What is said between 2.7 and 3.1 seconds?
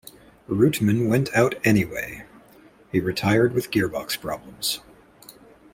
he